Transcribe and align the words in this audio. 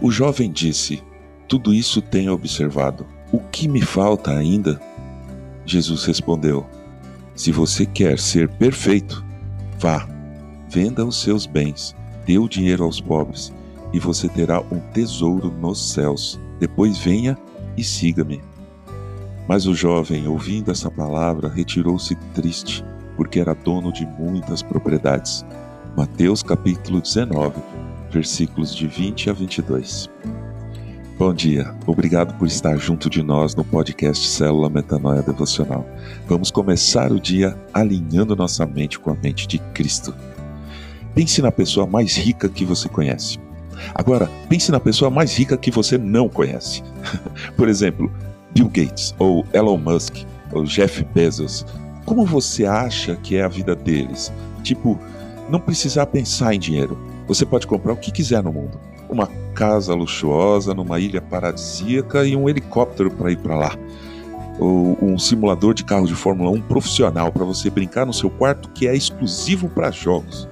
O 0.00 0.10
jovem 0.10 0.50
disse: 0.50 1.02
Tudo 1.48 1.72
isso 1.72 2.02
tenho 2.02 2.32
observado. 2.32 3.06
O 3.32 3.40
que 3.40 3.66
me 3.66 3.80
falta 3.80 4.30
ainda? 4.30 4.80
Jesus 5.64 6.04
respondeu: 6.04 6.66
Se 7.34 7.50
você 7.50 7.86
quer 7.86 8.18
ser 8.18 8.48
perfeito, 8.48 9.24
vá, 9.78 10.06
venda 10.68 11.04
os 11.04 11.20
seus 11.20 11.46
bens, 11.46 11.96
dê 12.26 12.38
o 12.38 12.48
dinheiro 12.48 12.84
aos 12.84 13.00
pobres, 13.00 13.52
e 13.92 13.98
você 13.98 14.28
terá 14.28 14.60
um 14.60 14.80
tesouro 14.92 15.50
nos 15.50 15.92
céus. 15.92 16.38
Depois 16.60 16.98
venha 16.98 17.36
e 17.76 17.82
siga-me. 17.82 18.40
Mas 19.48 19.66
o 19.66 19.74
jovem, 19.74 20.26
ouvindo 20.26 20.70
essa 20.70 20.90
palavra, 20.90 21.48
retirou-se 21.48 22.14
triste, 22.34 22.84
porque 23.16 23.38
era 23.40 23.54
dono 23.54 23.92
de 23.92 24.04
muitas 24.04 24.62
propriedades. 24.62 25.44
Mateus 25.96 26.42
capítulo 26.42 27.00
19, 27.00 27.60
versículos 28.10 28.74
de 28.74 28.86
20 28.86 29.30
a 29.30 29.32
22. 29.32 30.10
Bom 31.18 31.32
dia, 31.32 31.74
obrigado 31.86 32.36
por 32.38 32.46
estar 32.46 32.76
junto 32.76 33.08
de 33.08 33.22
nós 33.22 33.54
no 33.54 33.64
podcast 33.64 34.26
Célula 34.28 34.68
Metanoia 34.68 35.22
Devocional. 35.22 35.86
Vamos 36.28 36.50
começar 36.50 37.10
o 37.10 37.18
dia 37.18 37.58
alinhando 37.72 38.36
nossa 38.36 38.66
mente 38.66 38.98
com 38.98 39.10
a 39.10 39.14
mente 39.14 39.48
de 39.48 39.58
Cristo. 39.72 40.14
Pense 41.14 41.40
na 41.40 41.50
pessoa 41.50 41.86
mais 41.86 42.16
rica 42.16 42.50
que 42.50 42.66
você 42.66 42.88
conhece. 42.88 43.38
Agora, 43.94 44.30
pense 44.48 44.70
na 44.70 44.78
pessoa 44.78 45.10
mais 45.10 45.34
rica 45.34 45.56
que 45.56 45.70
você 45.70 45.96
não 45.96 46.28
conhece. 46.28 46.82
por 47.56 47.68
exemplo, 47.68 48.12
Bill 48.54 48.68
Gates, 48.68 49.14
ou 49.18 49.46
Elon 49.52 49.78
Musk, 49.78 50.24
ou 50.52 50.64
Jeff 50.64 51.02
Bezos. 51.14 51.64
Como 52.04 52.26
você 52.26 52.66
acha 52.66 53.16
que 53.16 53.36
é 53.36 53.42
a 53.42 53.48
vida 53.48 53.74
deles? 53.74 54.32
Tipo, 54.62 54.98
não 55.48 55.60
precisar 55.60 56.06
pensar 56.06 56.54
em 56.54 56.58
dinheiro. 56.58 56.98
Você 57.26 57.44
pode 57.44 57.66
comprar 57.66 57.92
o 57.92 57.96
que 57.96 58.12
quiser 58.12 58.42
no 58.42 58.52
mundo. 58.52 58.78
Uma 59.08 59.26
casa 59.54 59.94
luxuosa 59.94 60.74
numa 60.74 61.00
ilha 61.00 61.20
paradisíaca 61.20 62.24
e 62.24 62.36
um 62.36 62.48
helicóptero 62.48 63.10
para 63.10 63.32
ir 63.32 63.38
para 63.38 63.56
lá. 63.56 63.76
Ou 64.58 64.96
um 65.02 65.18
simulador 65.18 65.74
de 65.74 65.84
carro 65.84 66.06
de 66.06 66.14
Fórmula 66.14 66.50
1 66.50 66.62
profissional 66.62 67.32
para 67.32 67.44
você 67.44 67.68
brincar 67.68 68.06
no 68.06 68.12
seu 68.12 68.30
quarto 68.30 68.70
que 68.70 68.86
é 68.86 68.94
exclusivo 68.94 69.68
para 69.68 69.90
jogos. 69.90 70.48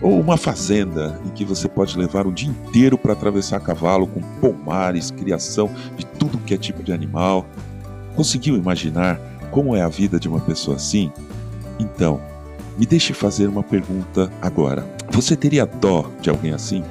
Ou 0.00 0.18
uma 0.18 0.36
fazenda 0.36 1.20
em 1.24 1.28
que 1.28 1.44
você 1.44 1.68
pode 1.68 1.96
levar 1.96 2.26
o 2.26 2.32
dia 2.32 2.48
inteiro 2.48 2.98
para 2.98 3.12
atravessar 3.12 3.58
a 3.58 3.60
cavalo 3.60 4.06
com 4.06 4.20
pomares, 4.40 5.10
criação 5.10 5.70
de 5.96 6.04
tudo 6.06 6.38
que 6.38 6.54
é 6.54 6.56
tipo 6.56 6.82
de 6.82 6.92
animal. 6.92 7.46
Conseguiu 8.16 8.56
imaginar 8.56 9.20
como 9.50 9.76
é 9.76 9.82
a 9.82 9.88
vida 9.88 10.18
de 10.18 10.28
uma 10.28 10.40
pessoa 10.40 10.76
assim? 10.76 11.12
Então, 11.78 12.20
me 12.78 12.86
deixe 12.86 13.12
fazer 13.12 13.48
uma 13.48 13.62
pergunta 13.62 14.30
agora. 14.40 14.86
Você 15.10 15.36
teria 15.36 15.66
dó 15.66 16.10
de 16.20 16.30
alguém 16.30 16.52
assim? 16.52 16.82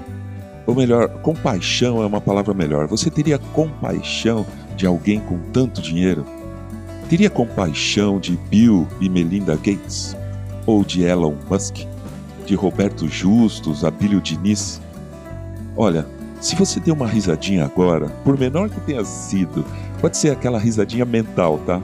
Ou 0.65 0.75
melhor, 0.75 1.09
compaixão 1.21 2.01
é 2.01 2.05
uma 2.05 2.21
palavra 2.21 2.53
melhor. 2.53 2.87
Você 2.87 3.09
teria 3.09 3.37
compaixão 3.37 4.45
de 4.75 4.85
alguém 4.85 5.19
com 5.19 5.39
tanto 5.51 5.81
dinheiro? 5.81 6.25
Teria 7.09 7.29
compaixão 7.29 8.19
de 8.19 8.37
Bill 8.49 8.87
e 8.99 9.09
Melinda 9.09 9.55
Gates? 9.55 10.15
Ou 10.65 10.83
de 10.83 11.03
Elon 11.03 11.35
Musk? 11.49 11.79
De 12.45 12.55
Roberto 12.55 13.07
Justus, 13.07 13.83
Abílio 13.83 14.21
Diniz? 14.21 14.81
Olha, 15.75 16.05
se 16.39 16.55
você 16.55 16.79
deu 16.79 16.93
uma 16.93 17.07
risadinha 17.07 17.65
agora, 17.65 18.07
por 18.23 18.37
menor 18.37 18.69
que 18.69 18.79
tenha 18.81 19.03
sido, 19.03 19.65
pode 19.99 20.17
ser 20.17 20.31
aquela 20.31 20.59
risadinha 20.59 21.05
mental, 21.05 21.59
tá? 21.65 21.81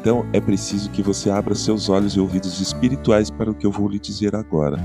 Então 0.00 0.24
é 0.32 0.40
preciso 0.40 0.90
que 0.90 1.02
você 1.02 1.28
abra 1.30 1.54
seus 1.54 1.88
olhos 1.88 2.14
e 2.14 2.20
ouvidos 2.20 2.60
espirituais 2.60 3.30
para 3.30 3.50
o 3.50 3.54
que 3.54 3.66
eu 3.66 3.72
vou 3.72 3.88
lhe 3.88 3.98
dizer 3.98 4.34
agora. 4.36 4.78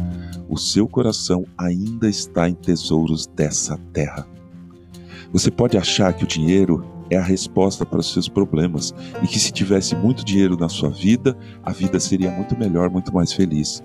O 0.50 0.58
seu 0.58 0.88
coração 0.88 1.46
ainda 1.58 2.10
está 2.10 2.50
em 2.50 2.54
tesouros 2.54 3.28
dessa 3.28 3.78
terra. 3.94 4.28
Você 5.32 5.50
pode 5.52 5.78
achar 5.78 6.14
que 6.14 6.24
o 6.24 6.28
dinheiro 6.28 6.86
é 7.10 7.18
a 7.18 7.22
resposta 7.22 7.86
para 7.86 8.00
os 8.00 8.12
seus 8.12 8.28
problemas 8.28 8.94
e 9.22 9.28
que 9.28 9.40
se 9.40 9.52
tivesse 9.52 9.96
muito 9.96 10.26
dinheiro 10.26 10.58
na 10.58 10.70
sua 10.70 10.90
vida, 10.90 11.38
a 11.64 11.72
vida 11.72 12.00
seria 12.00 12.32
muito 12.32 12.58
melhor, 12.58 12.90
muito 12.90 13.14
mais 13.14 13.32
feliz. 13.32 13.84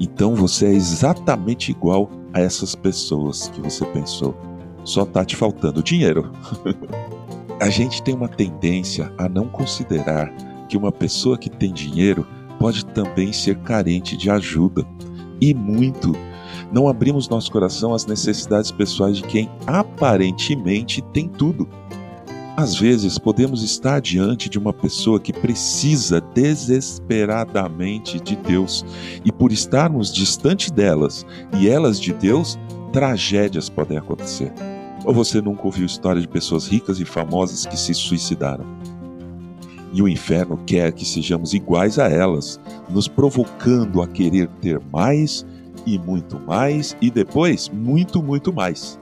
Então 0.00 0.34
você 0.34 0.66
é 0.66 0.72
exatamente 0.72 1.70
igual 1.70 2.10
a 2.32 2.40
essas 2.40 2.74
pessoas 2.74 3.48
que 3.48 3.60
você 3.60 3.84
pensou. 3.86 4.36
Só 4.84 5.02
está 5.02 5.24
te 5.24 5.36
faltando 5.36 5.82
dinheiro. 5.82 6.32
a 7.60 7.68
gente 7.68 8.02
tem 8.02 8.14
uma 8.14 8.28
tendência 8.28 9.12
a 9.18 9.28
não 9.28 9.48
considerar 9.48 10.32
que 10.68 10.76
uma 10.76 10.92
pessoa 10.92 11.38
que 11.38 11.50
tem 11.50 11.72
dinheiro 11.72 12.26
pode 12.58 12.84
também 12.86 13.32
ser 13.32 13.56
carente 13.58 14.16
de 14.16 14.30
ajuda. 14.30 14.84
E 15.40 15.54
muito. 15.54 16.12
Não 16.72 16.88
abrimos 16.88 17.28
nosso 17.28 17.50
coração 17.50 17.94
às 17.94 18.04
necessidades 18.04 18.70
pessoais 18.70 19.16
de 19.16 19.22
quem 19.22 19.48
aparentemente 19.66 21.00
tem 21.12 21.28
tudo. 21.28 21.68
Às 22.56 22.74
vezes 22.74 23.18
podemos 23.18 23.62
estar 23.62 24.00
diante 24.00 24.48
de 24.48 24.58
uma 24.58 24.72
pessoa 24.72 25.20
que 25.20 25.32
precisa 25.32 26.20
desesperadamente 26.20 28.18
de 28.18 28.34
Deus, 28.34 28.84
e 29.24 29.30
por 29.30 29.52
estarmos 29.52 30.12
distante 30.12 30.72
delas 30.72 31.24
e 31.56 31.68
elas 31.68 32.00
de 32.00 32.12
Deus, 32.12 32.58
tragédias 32.92 33.68
podem 33.68 33.96
acontecer. 33.96 34.52
Ou 35.04 35.14
você 35.14 35.40
nunca 35.40 35.66
ouviu 35.66 35.86
história 35.86 36.20
de 36.20 36.26
pessoas 36.26 36.66
ricas 36.66 36.98
e 36.98 37.04
famosas 37.04 37.64
que 37.64 37.78
se 37.78 37.94
suicidaram? 37.94 38.66
E 39.92 40.02
o 40.02 40.08
inferno 40.08 40.58
quer 40.66 40.92
que 40.92 41.04
sejamos 41.04 41.54
iguais 41.54 41.98
a 41.98 42.08
elas, 42.08 42.60
nos 42.90 43.08
provocando 43.08 44.02
a 44.02 44.06
querer 44.06 44.48
ter 44.60 44.80
mais 44.92 45.46
e 45.86 45.98
muito 45.98 46.38
mais 46.40 46.96
e 47.00 47.10
depois 47.10 47.68
muito, 47.68 48.22
muito 48.22 48.52
mais. 48.52 48.98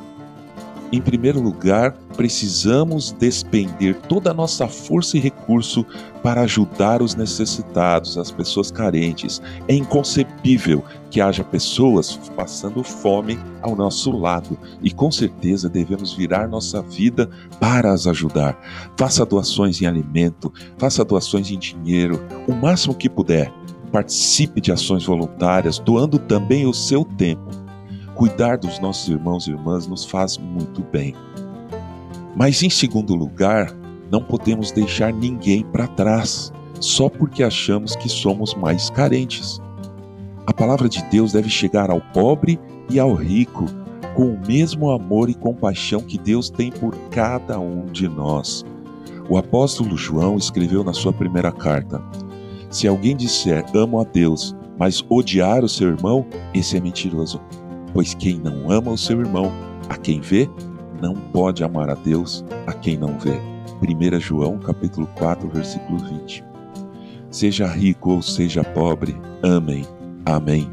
Em 0.92 1.00
primeiro 1.00 1.40
lugar, 1.40 1.92
precisamos 2.16 3.10
despender 3.10 3.96
toda 4.08 4.30
a 4.30 4.34
nossa 4.34 4.68
força 4.68 5.16
e 5.16 5.20
recurso 5.20 5.84
para 6.22 6.42
ajudar 6.42 7.02
os 7.02 7.16
necessitados, 7.16 8.16
as 8.16 8.30
pessoas 8.30 8.70
carentes. 8.70 9.42
É 9.66 9.74
inconcebível 9.74 10.84
que 11.10 11.20
haja 11.20 11.42
pessoas 11.42 12.20
passando 12.36 12.84
fome 12.84 13.36
ao 13.62 13.74
nosso 13.74 14.12
lado 14.12 14.56
e 14.80 14.92
com 14.92 15.10
certeza 15.10 15.68
devemos 15.68 16.14
virar 16.14 16.48
nossa 16.48 16.80
vida 16.82 17.28
para 17.58 17.92
as 17.92 18.06
ajudar. 18.06 18.56
Faça 18.96 19.26
doações 19.26 19.82
em 19.82 19.86
alimento, 19.86 20.52
faça 20.78 21.04
doações 21.04 21.50
em 21.50 21.58
dinheiro, 21.58 22.24
o 22.46 22.52
máximo 22.52 22.94
que 22.94 23.08
puder. 23.08 23.52
Participe 23.90 24.60
de 24.60 24.70
ações 24.70 25.04
voluntárias, 25.04 25.78
doando 25.78 26.18
também 26.18 26.66
o 26.66 26.74
seu 26.74 27.04
tempo 27.04 27.65
Cuidar 28.16 28.56
dos 28.56 28.78
nossos 28.78 29.08
irmãos 29.08 29.46
e 29.46 29.50
irmãs 29.50 29.86
nos 29.86 30.04
faz 30.04 30.38
muito 30.38 30.82
bem. 30.82 31.14
Mas, 32.34 32.62
em 32.62 32.70
segundo 32.70 33.14
lugar, 33.14 33.70
não 34.10 34.22
podemos 34.22 34.72
deixar 34.72 35.12
ninguém 35.12 35.62
para 35.64 35.86
trás 35.86 36.52
só 36.80 37.08
porque 37.08 37.42
achamos 37.42 37.94
que 37.94 38.08
somos 38.08 38.54
mais 38.54 38.88
carentes. 38.88 39.60
A 40.46 40.52
palavra 40.52 40.88
de 40.88 41.02
Deus 41.10 41.32
deve 41.32 41.50
chegar 41.50 41.90
ao 41.90 42.00
pobre 42.00 42.58
e 42.88 42.98
ao 42.98 43.12
rico 43.12 43.66
com 44.14 44.30
o 44.30 44.46
mesmo 44.46 44.90
amor 44.90 45.28
e 45.28 45.34
compaixão 45.34 46.00
que 46.00 46.18
Deus 46.18 46.48
tem 46.48 46.70
por 46.70 46.96
cada 47.10 47.60
um 47.60 47.84
de 47.84 48.08
nós. 48.08 48.64
O 49.28 49.36
apóstolo 49.36 49.96
João 49.96 50.36
escreveu 50.36 50.82
na 50.82 50.94
sua 50.94 51.12
primeira 51.12 51.52
carta: 51.52 52.02
Se 52.70 52.88
alguém 52.88 53.14
disser 53.14 53.64
amo 53.74 54.00
a 54.00 54.04
Deus, 54.04 54.56
mas 54.78 55.04
odiar 55.10 55.64
o 55.64 55.68
seu 55.68 55.88
irmão, 55.88 56.24
esse 56.54 56.76
é 56.76 56.80
mentiroso. 56.80 57.40
Pois 57.96 58.12
quem 58.12 58.38
não 58.38 58.70
ama 58.70 58.90
o 58.90 58.98
seu 58.98 59.18
irmão, 59.20 59.50
a 59.88 59.96
quem 59.96 60.20
vê, 60.20 60.50
não 61.00 61.14
pode 61.14 61.64
amar 61.64 61.88
a 61.88 61.94
Deus 61.94 62.44
a 62.66 62.74
quem 62.74 62.94
não 62.94 63.18
vê. 63.18 63.40
1 63.80 64.20
João 64.20 64.58
capítulo 64.58 65.06
4, 65.16 65.48
versículo 65.48 65.98
20. 66.00 66.44
Seja 67.30 67.66
rico 67.66 68.10
ou 68.10 68.20
seja 68.20 68.62
pobre, 68.62 69.16
amem. 69.42 69.86
Amém. 70.26 70.68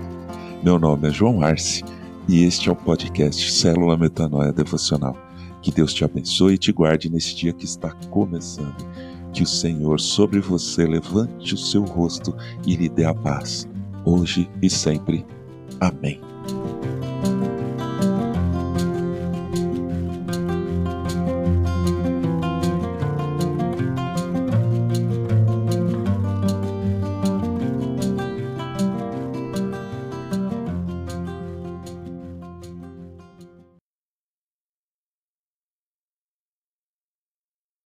Meu 0.64 0.80
nome 0.80 1.10
é 1.10 1.12
João 1.12 1.42
Arce 1.42 1.84
e 2.30 2.46
este 2.46 2.70
é 2.70 2.72
o 2.72 2.78
podcast 2.78 3.52
Célula 3.52 3.98
Metanoia 3.98 4.54
Devocional. 4.54 5.18
Que 5.62 5.70
Deus 5.70 5.94
te 5.94 6.06
abençoe 6.06 6.54
e 6.54 6.58
te 6.58 6.72
guarde 6.72 7.10
nesse 7.10 7.36
dia 7.36 7.52
que 7.52 7.66
está 7.66 7.92
começando 8.10 9.11
que 9.34 9.44
o 9.44 9.48
Senhor 9.48 10.00
sobre 10.00 10.40
você 10.40 10.86
levante 10.86 11.54
o 11.54 11.58
seu 11.58 11.84
rosto 11.84 12.36
e 12.66 12.76
lhe 12.76 12.90
dê 12.90 13.06
a 13.06 13.14
paz, 13.14 13.68
hoje 14.06 14.50
e 14.62 14.70
sempre. 14.70 15.26
Amém. 15.80 16.31